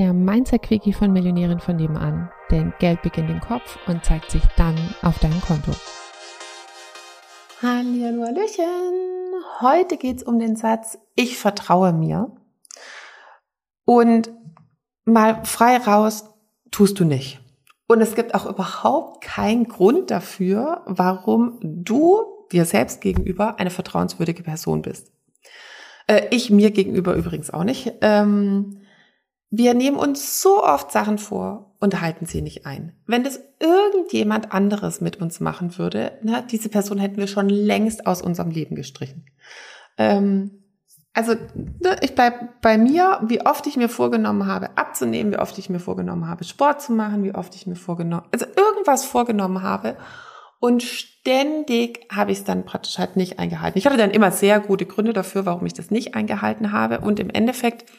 der 0.00 0.14
Mindset-Quickie 0.14 0.94
von 0.94 1.12
Millionären 1.12 1.60
von 1.60 1.76
nebenan. 1.76 2.30
Denn 2.50 2.72
Geld 2.78 3.02
beginnt 3.02 3.28
im 3.28 3.40
Kopf 3.40 3.76
und 3.86 4.02
zeigt 4.02 4.30
sich 4.30 4.40
dann 4.56 4.74
auf 5.02 5.18
deinem 5.18 5.42
Konto. 5.42 5.72
Hallo, 7.60 8.24
Hallöchen. 8.24 9.34
Heute 9.60 9.98
geht 9.98 10.16
es 10.16 10.22
um 10.22 10.38
den 10.38 10.56
Satz, 10.56 10.96
ich 11.16 11.36
vertraue 11.36 11.92
mir. 11.92 12.34
Und 13.84 14.30
mal 15.04 15.44
frei 15.44 15.76
raus, 15.76 16.24
tust 16.70 16.98
du 16.98 17.04
nicht. 17.04 17.40
Und 17.86 18.00
es 18.00 18.14
gibt 18.14 18.34
auch 18.34 18.46
überhaupt 18.46 19.22
keinen 19.22 19.68
Grund 19.68 20.10
dafür, 20.10 20.80
warum 20.86 21.58
du 21.60 22.22
dir 22.52 22.64
selbst 22.64 23.02
gegenüber 23.02 23.60
eine 23.60 23.70
vertrauenswürdige 23.70 24.44
Person 24.44 24.80
bist. 24.80 25.12
Äh, 26.06 26.22
ich 26.30 26.48
mir 26.48 26.70
gegenüber 26.70 27.12
übrigens 27.16 27.50
auch 27.50 27.64
nicht. 27.64 27.92
Ähm, 28.00 28.79
wir 29.50 29.74
nehmen 29.74 29.96
uns 29.96 30.40
so 30.40 30.62
oft 30.62 30.92
Sachen 30.92 31.18
vor 31.18 31.74
und 31.80 32.00
halten 32.00 32.26
sie 32.26 32.40
nicht 32.40 32.66
ein. 32.66 32.92
Wenn 33.06 33.24
das 33.24 33.40
irgendjemand 33.58 34.52
anderes 34.52 35.00
mit 35.00 35.20
uns 35.20 35.40
machen 35.40 35.76
würde, 35.76 36.12
na, 36.22 36.40
diese 36.42 36.68
Person 36.68 36.98
hätten 36.98 37.16
wir 37.16 37.26
schon 37.26 37.48
längst 37.48 38.06
aus 38.06 38.22
unserem 38.22 38.50
Leben 38.50 38.76
gestrichen. 38.76 39.26
Ähm, 39.98 40.62
also 41.12 41.34
ne, 41.54 41.96
ich 42.02 42.14
bleib 42.14 42.60
bei 42.62 42.78
mir, 42.78 43.20
wie 43.26 43.44
oft 43.44 43.66
ich 43.66 43.76
mir 43.76 43.88
vorgenommen 43.88 44.46
habe, 44.46 44.76
abzunehmen, 44.78 45.32
wie 45.32 45.38
oft 45.38 45.58
ich 45.58 45.68
mir 45.68 45.80
vorgenommen 45.80 46.28
habe, 46.28 46.44
Sport 46.44 46.80
zu 46.80 46.92
machen, 46.92 47.24
wie 47.24 47.34
oft 47.34 47.54
ich 47.56 47.66
mir 47.66 47.76
vorgenommen, 47.76 48.26
also 48.30 48.46
irgendwas 48.56 49.04
vorgenommen 49.04 49.62
habe 49.62 49.96
und 50.60 50.82
ständig 50.82 52.06
habe 52.12 52.32
ich 52.32 52.38
es 52.38 52.44
dann 52.44 52.64
praktisch 52.64 52.98
halt 52.98 53.16
nicht 53.16 53.38
eingehalten. 53.38 53.78
Ich 53.78 53.86
hatte 53.86 53.96
dann 53.96 54.10
immer 54.10 54.30
sehr 54.30 54.60
gute 54.60 54.86
Gründe 54.86 55.14
dafür, 55.14 55.46
warum 55.46 55.66
ich 55.66 55.72
das 55.72 55.90
nicht 55.90 56.14
eingehalten 56.14 56.70
habe. 56.70 57.00
Und 57.00 57.18
im 57.18 57.30
Endeffekt 57.30 57.90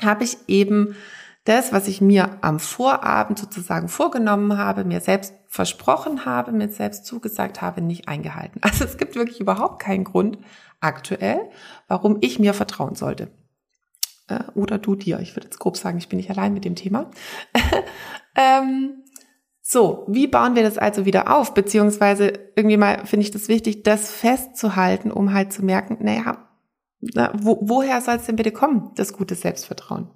habe 0.00 0.24
ich 0.24 0.38
eben 0.48 0.96
das, 1.44 1.72
was 1.72 1.88
ich 1.88 2.00
mir 2.00 2.38
am 2.42 2.60
Vorabend 2.60 3.38
sozusagen 3.38 3.88
vorgenommen 3.88 4.58
habe, 4.58 4.84
mir 4.84 5.00
selbst 5.00 5.34
versprochen 5.48 6.24
habe, 6.24 6.52
mir 6.52 6.68
selbst 6.68 7.06
zugesagt 7.06 7.60
habe, 7.60 7.80
nicht 7.80 8.08
eingehalten. 8.08 8.60
Also 8.64 8.84
es 8.84 8.98
gibt 8.98 9.16
wirklich 9.16 9.40
überhaupt 9.40 9.82
keinen 9.82 10.04
Grund 10.04 10.38
aktuell, 10.80 11.50
warum 11.88 12.18
ich 12.20 12.38
mir 12.38 12.54
vertrauen 12.54 12.94
sollte. 12.94 13.30
Äh, 14.28 14.40
oder 14.54 14.78
du 14.78 14.94
dir. 14.94 15.18
Ich 15.20 15.34
würde 15.34 15.46
jetzt 15.46 15.58
grob 15.58 15.76
sagen, 15.76 15.98
ich 15.98 16.08
bin 16.08 16.18
nicht 16.18 16.30
allein 16.30 16.54
mit 16.54 16.64
dem 16.64 16.76
Thema. 16.76 17.10
ähm, 18.36 19.02
so, 19.62 20.04
wie 20.08 20.26
bauen 20.26 20.54
wir 20.56 20.62
das 20.62 20.78
also 20.78 21.04
wieder 21.04 21.34
auf? 21.36 21.54
Beziehungsweise 21.54 22.32
irgendwie 22.56 22.76
mal 22.76 23.06
finde 23.06 23.24
ich 23.24 23.30
das 23.30 23.48
wichtig, 23.48 23.82
das 23.82 24.10
festzuhalten, 24.10 25.10
um 25.10 25.32
halt 25.32 25.52
zu 25.52 25.64
merken, 25.64 25.98
naja, 26.00 26.49
na, 27.00 27.32
wo, 27.34 27.58
woher 27.62 28.00
soll 28.00 28.16
es 28.16 28.26
denn 28.26 28.36
bitte 28.36 28.52
kommen, 28.52 28.92
das 28.96 29.12
gute 29.12 29.34
Selbstvertrauen? 29.34 30.10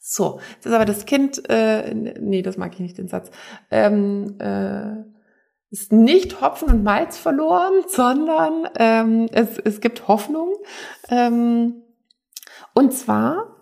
So, 0.00 0.40
das 0.58 0.66
ist 0.66 0.72
aber 0.72 0.84
das 0.84 1.06
Kind, 1.06 1.48
äh, 1.48 1.94
nee, 1.94 2.42
das 2.42 2.56
mag 2.56 2.74
ich 2.74 2.80
nicht, 2.80 2.98
den 2.98 3.08
Satz, 3.08 3.30
ähm, 3.70 4.38
äh, 4.38 5.02
ist 5.70 5.92
nicht 5.92 6.40
Hopfen 6.40 6.68
und 6.68 6.84
Malz 6.84 7.16
verloren, 7.16 7.84
sondern 7.88 8.68
ähm, 8.76 9.28
es, 9.32 9.58
es 9.58 9.80
gibt 9.80 10.06
Hoffnung. 10.08 10.54
Ähm, 11.08 11.82
und 12.74 12.92
zwar 12.92 13.54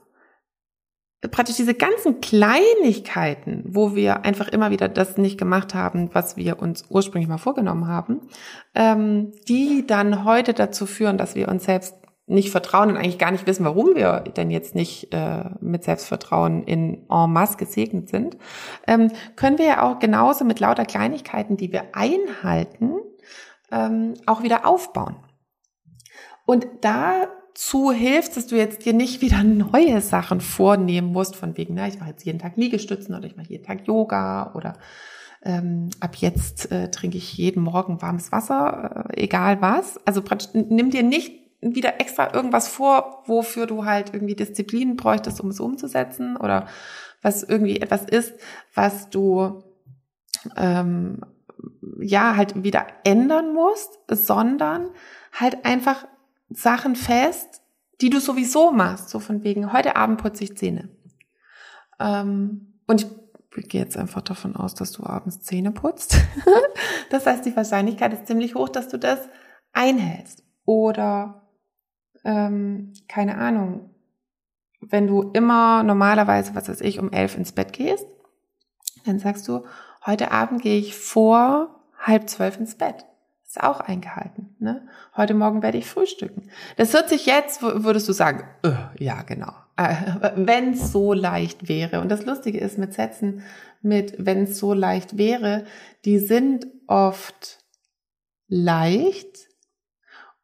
praktisch 1.30 1.56
diese 1.56 1.74
ganzen 1.74 2.20
Kleinigkeiten, 2.20 3.62
wo 3.64 3.94
wir 3.94 4.24
einfach 4.24 4.48
immer 4.48 4.70
wieder 4.70 4.88
das 4.88 5.16
nicht 5.18 5.38
gemacht 5.38 5.74
haben, 5.74 6.10
was 6.12 6.36
wir 6.36 6.60
uns 6.60 6.84
ursprünglich 6.88 7.28
mal 7.28 7.38
vorgenommen 7.38 7.86
haben, 7.86 8.22
ähm, 8.74 9.32
die 9.46 9.86
dann 9.86 10.24
heute 10.24 10.52
dazu 10.52 10.86
führen, 10.86 11.18
dass 11.18 11.36
wir 11.36 11.48
uns 11.48 11.64
selbst 11.64 12.01
nicht 12.32 12.50
vertrauen 12.50 12.90
und 12.90 12.96
eigentlich 12.96 13.18
gar 13.18 13.30
nicht 13.30 13.46
wissen, 13.46 13.64
warum 13.64 13.94
wir 13.94 14.20
denn 14.20 14.50
jetzt 14.50 14.74
nicht 14.74 15.12
äh, 15.12 15.44
mit 15.60 15.84
Selbstvertrauen 15.84 16.64
in 16.64 17.06
en 17.10 17.32
masse 17.32 17.56
gesegnet 17.56 18.08
sind, 18.08 18.36
ähm, 18.86 19.10
können 19.36 19.58
wir 19.58 19.66
ja 19.66 19.82
auch 19.82 19.98
genauso 19.98 20.44
mit 20.44 20.60
lauter 20.60 20.84
Kleinigkeiten, 20.84 21.56
die 21.56 21.72
wir 21.72 21.94
einhalten, 21.94 22.94
ähm, 23.70 24.14
auch 24.26 24.42
wieder 24.42 24.66
aufbauen. 24.66 25.16
Und 26.44 26.66
da 26.80 27.28
dazu 27.52 27.92
hilft, 27.92 28.36
dass 28.36 28.46
du 28.46 28.56
jetzt 28.56 28.84
dir 28.84 28.92
nicht 28.92 29.20
wieder 29.20 29.42
neue 29.42 30.00
Sachen 30.00 30.40
vornehmen 30.40 31.12
musst, 31.12 31.36
von 31.36 31.56
wegen, 31.56 31.74
na, 31.74 31.86
ich 31.86 31.98
mache 31.98 32.10
jetzt 32.10 32.24
jeden 32.24 32.38
Tag 32.38 32.56
Liegestützen 32.56 33.14
oder 33.14 33.26
ich 33.26 33.36
mache 33.36 33.48
jeden 33.48 33.64
Tag 33.64 33.86
Yoga 33.86 34.52
oder 34.54 34.74
ähm, 35.44 35.90
ab 36.00 36.16
jetzt 36.16 36.70
äh, 36.70 36.90
trinke 36.90 37.18
ich 37.18 37.36
jeden 37.36 37.62
Morgen 37.62 38.00
warmes 38.00 38.32
Wasser, 38.32 39.06
äh, 39.10 39.24
egal 39.24 39.60
was. 39.60 39.98
Also 40.06 40.22
nimm 40.54 40.90
dir 40.90 41.02
nicht 41.02 41.41
wieder 41.62 42.00
extra 42.00 42.34
irgendwas 42.34 42.68
vor, 42.68 43.22
wofür 43.26 43.66
du 43.66 43.84
halt 43.84 44.12
irgendwie 44.12 44.34
Disziplin 44.34 44.96
bräuchtest, 44.96 45.40
um 45.40 45.48
es 45.48 45.60
umzusetzen 45.60 46.36
oder 46.36 46.66
was 47.22 47.44
irgendwie 47.44 47.80
etwas 47.80 48.04
ist, 48.04 48.34
was 48.74 49.08
du 49.08 49.62
ähm, 50.56 51.20
ja 52.00 52.36
halt 52.36 52.62
wieder 52.64 52.86
ändern 53.04 53.54
musst, 53.54 53.98
sondern 54.08 54.90
halt 55.32 55.64
einfach 55.64 56.06
Sachen 56.50 56.96
fest, 56.96 57.62
die 58.00 58.10
du 58.10 58.18
sowieso 58.18 58.72
machst. 58.72 59.08
So 59.08 59.20
von 59.20 59.44
wegen, 59.44 59.72
heute 59.72 59.96
Abend 59.96 60.20
putze 60.20 60.44
ich 60.44 60.56
Zähne. 60.56 60.88
Ähm, 62.00 62.74
und 62.86 63.06
ich 63.56 63.68
gehe 63.68 63.82
jetzt 63.82 63.96
einfach 63.96 64.22
davon 64.22 64.56
aus, 64.56 64.74
dass 64.74 64.92
du 64.92 65.04
abends 65.04 65.40
Zähne 65.40 65.70
putzt. 65.70 66.16
das 67.10 67.26
heißt, 67.26 67.46
die 67.46 67.54
Wahrscheinlichkeit 67.54 68.12
ist 68.12 68.26
ziemlich 68.26 68.54
hoch, 68.54 68.68
dass 68.68 68.88
du 68.88 68.98
das 68.98 69.20
einhältst. 69.72 70.42
Oder, 70.64 71.41
ähm, 72.24 72.92
keine 73.08 73.38
Ahnung, 73.38 73.90
wenn 74.80 75.06
du 75.06 75.30
immer 75.32 75.82
normalerweise, 75.82 76.54
was 76.54 76.68
weiß 76.68 76.80
ich, 76.80 76.98
um 76.98 77.12
elf 77.12 77.36
ins 77.36 77.52
Bett 77.52 77.72
gehst, 77.72 78.06
dann 79.04 79.18
sagst 79.18 79.46
du, 79.48 79.64
heute 80.04 80.32
Abend 80.32 80.62
gehe 80.62 80.78
ich 80.78 80.96
vor 80.96 81.80
halb 81.98 82.28
zwölf 82.28 82.58
ins 82.58 82.76
Bett. 82.76 83.06
Ist 83.46 83.62
auch 83.62 83.80
eingehalten. 83.80 84.56
Ne? 84.58 84.88
Heute 85.16 85.34
Morgen 85.34 85.62
werde 85.62 85.78
ich 85.78 85.86
frühstücken. 85.86 86.48
Das 86.76 86.94
hört 86.94 87.08
sich 87.08 87.26
jetzt, 87.26 87.62
würdest 87.62 88.08
du 88.08 88.12
sagen, 88.12 88.44
öh, 88.64 88.72
ja, 88.98 89.22
genau. 89.22 89.52
Äh, 89.76 89.94
wenn 90.36 90.72
es 90.72 90.90
so 90.90 91.12
leicht 91.12 91.68
wäre. 91.68 92.00
Und 92.00 92.08
das 92.08 92.24
Lustige 92.24 92.58
ist 92.58 92.78
mit 92.78 92.94
Sätzen 92.94 93.42
mit, 93.82 94.14
wenn 94.18 94.44
es 94.44 94.58
so 94.58 94.72
leicht 94.72 95.18
wäre, 95.18 95.64
die 96.04 96.18
sind 96.18 96.66
oft 96.86 97.58
leicht 98.48 99.48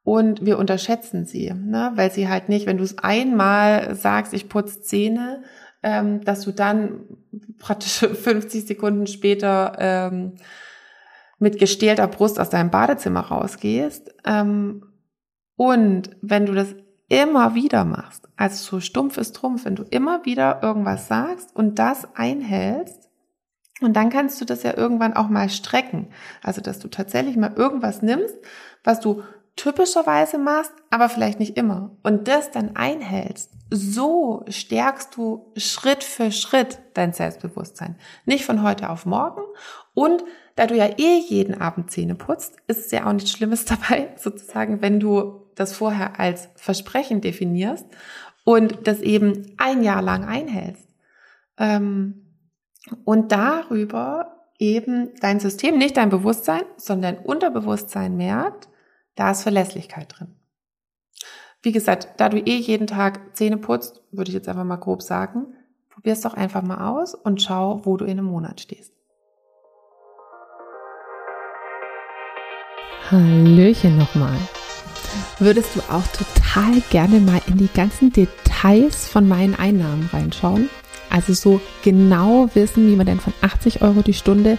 und 0.09 0.47
wir 0.47 0.59
unterschätzen 0.59 1.27
sie, 1.27 1.53
ne? 1.53 1.93
weil 1.95 2.11
sie 2.11 2.31
halt 2.31 2.49
nicht, 2.49 2.65
wenn 2.65 2.79
du 2.79 2.85
es 2.85 2.97
einmal 2.97 3.95
sagst, 3.95 4.33
ich 4.33 4.49
putze 4.49 4.81
Zähne, 4.81 5.43
ähm, 5.83 6.25
dass 6.25 6.41
du 6.41 6.51
dann 6.51 7.01
praktisch 7.59 7.99
50 7.99 8.67
Sekunden 8.67 9.07
später 9.07 9.77
ähm, 9.79 10.37
mit 11.39 11.59
gestählter 11.59 12.09
Brust 12.09 12.41
aus 12.41 12.49
deinem 12.49 12.71
Badezimmer 12.71 13.21
rausgehst. 13.21 14.15
Ähm, 14.25 14.87
und 15.57 16.17
wenn 16.23 16.47
du 16.47 16.55
das 16.55 16.75
immer 17.11 17.55
wieder 17.55 17.85
machst, 17.85 18.31
also 18.39 18.77
so 18.77 18.81
stumpf 18.81 19.19
ist 19.19 19.37
Trumpf, 19.37 19.67
wenn 19.67 19.77
du 19.77 19.83
immer 19.83 20.25
wieder 20.25 20.63
irgendwas 20.63 21.07
sagst 21.07 21.55
und 21.55 21.79
das 21.79 22.17
einhältst, 22.17 23.11
und 23.81 23.95
dann 23.95 24.11
kannst 24.11 24.41
du 24.41 24.45
das 24.45 24.65
ja 24.65 24.77
irgendwann 24.77 25.13
auch 25.13 25.29
mal 25.29 25.49
strecken. 25.51 26.09
Also, 26.43 26.61
dass 26.61 26.81
du 26.81 26.89
tatsächlich 26.89 27.37
mal 27.37 27.53
irgendwas 27.55 28.03
nimmst, 28.03 28.35
was 28.83 28.99
du 28.99 29.23
typischerweise 29.59 30.39
machst, 30.39 30.73
aber 30.91 31.09
vielleicht 31.09 31.39
nicht 31.39 31.57
immer. 31.57 31.91
Und 32.03 32.29
das 32.29 32.51
dann 32.51 32.77
einhältst. 32.77 33.53
So 33.71 34.45
stärkst 34.49 35.15
du 35.17 35.53
Schritt 35.57 36.03
für 36.03 36.33
Schritt 36.33 36.79
dein 36.95 37.13
Selbstbewusstsein. 37.13 37.97
Nicht 38.25 38.47
von 38.47 38.63
heute 38.63 38.89
auf 38.89 39.05
morgen. 39.05 39.43
Und 39.93 40.25
da 40.57 40.67
du 40.67 40.75
ja 40.75 40.87
eh 40.97 41.19
jeden 41.29 41.61
Abend 41.61 41.91
Zähne 41.91 42.15
putzt, 42.15 42.57
ist 42.67 42.87
es 42.87 42.91
ja 42.91 43.07
auch 43.07 43.13
nichts 43.13 43.31
Schlimmes 43.31 43.65
dabei, 43.67 44.15
sozusagen, 44.17 44.81
wenn 44.81 45.01
du 45.01 45.43
das 45.55 45.75
vorher 45.75 46.19
als 46.19 46.49
Versprechen 46.55 47.21
definierst 47.21 47.87
und 48.45 48.87
das 48.87 49.01
eben 49.01 49.55
ein 49.59 49.83
Jahr 49.83 50.01
lang 50.01 50.25
einhältst. 50.25 50.89
Ähm, 51.59 52.25
und 53.05 53.33
darüber 53.33 54.39
eben 54.59 55.11
dein 55.21 55.41
System, 55.41 55.79
nicht 55.79 55.97
dein 55.97 56.09
Bewusstsein, 56.09 56.63
sondern 56.77 57.17
dein 57.17 57.25
Unterbewusstsein 57.25 58.17
merkt, 58.17 58.69
da 59.19 59.33
ist 59.33 59.43
Verlässlichkeit 59.43 60.15
drin. 60.17 60.37
Wie 61.61 61.73
gesagt, 61.73 62.09
da 62.19 62.29
du 62.29 62.39
eh 62.39 62.57
jeden 62.57 62.87
Tag 62.87 63.37
Zähne 63.37 63.57
putzt, 63.57 64.01
würde 64.13 64.29
ich 64.29 64.35
jetzt 64.35 64.49
einfach 64.49 64.63
mal 64.63 64.77
grob 64.77 65.03
sagen, 65.03 65.47
probier 65.91 66.13
es 66.13 66.21
doch 66.21 66.35
einfach 66.35 66.63
mal 66.63 66.89
aus 66.89 67.17
und 67.17 67.43
schau, 67.43 67.81
wo 67.85 67.97
du 67.97 68.05
in 68.05 68.13
einem 68.13 68.27
Monat 68.27 68.61
stehst. 68.61 68.93
Hallöchen 73.11 73.99
nochmal. 73.99 74.39
Würdest 75.41 75.75
du 75.75 75.81
auch 75.91 76.07
total 76.09 76.81
gerne 76.91 77.19
mal 77.19 77.41
in 77.49 77.57
die 77.57 77.73
ganzen 77.75 78.13
Details 78.13 79.09
von 79.09 79.27
meinen 79.27 79.57
Einnahmen 79.57 80.09
reinschauen? 80.13 80.71
Also 81.11 81.33
so 81.33 81.61
genau 81.83 82.49
wissen, 82.55 82.87
wie 82.89 82.97
man 82.97 83.07
denn 83.07 83.19
von 83.19 83.33
80 83.41 83.83
Euro 83.83 84.03
die 84.03 84.15
Stunde 84.15 84.59